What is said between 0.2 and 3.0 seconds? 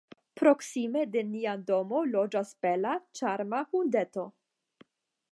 Proksime de nia domo loĝas bela,